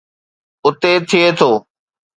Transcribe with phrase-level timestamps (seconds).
[0.65, 1.51] اتي ٿئي ٿو.